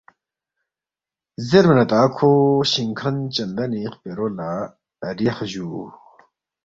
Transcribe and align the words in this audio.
زیربا 1.47 1.73
نہ 1.77 1.85
تا 1.91 1.99
کھو 2.15 2.29
شِنگ 2.71 2.93
کھن 2.99 3.15
چندنی 3.33 3.81
خپیرو 3.93 4.27
لہ 4.37 4.49
ریخ 5.17 5.37
جُو 5.51 5.69